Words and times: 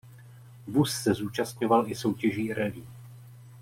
Vůz 0.67 0.93
se 0.95 1.13
zúčastňoval 1.13 1.87
i 1.87 1.95
soutěží 1.95 2.53
rallye. 2.53 2.87